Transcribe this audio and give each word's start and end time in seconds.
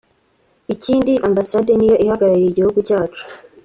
Ikindi 0.73 1.11
Ambassade 1.27 1.71
ni 1.75 1.87
yo 1.91 1.95
ihagarariye 2.03 2.49
igihugu 2.49 2.79
cyacu 2.87 3.23